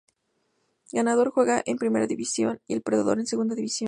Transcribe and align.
Ganador 0.91 1.29
juega 1.29 1.61
en 1.63 1.77
Primera 1.77 2.07
división 2.07 2.59
y 2.65 2.73
El 2.73 2.81
perdedor 2.81 3.19
en 3.19 3.27
Segunda 3.27 3.53
división. 3.53 3.79